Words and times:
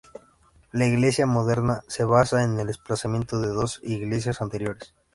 La 0.71 0.87
iglesia 0.87 1.27
moderna 1.27 1.83
se 1.87 2.05
basa 2.05 2.43
en 2.43 2.57
el 2.59 2.69
emplazamiento 2.69 3.39
de 3.39 3.49
dos 3.49 3.79
iglesias 3.83 4.41
anteriores. 4.41 4.95